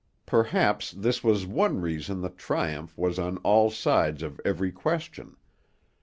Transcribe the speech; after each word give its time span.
Perhaps 0.25 0.93
this 0.93 1.23
was 1.23 1.45
one 1.45 1.79
reason 1.79 2.21
the 2.21 2.29
Triumph 2.31 2.97
was 2.97 3.19
on 3.19 3.37
all 3.43 3.69
sides 3.69 4.23
of 4.23 4.41
every 4.43 4.71
question. 4.71 5.37